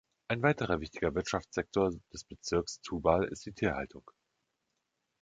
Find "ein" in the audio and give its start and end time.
0.29-0.41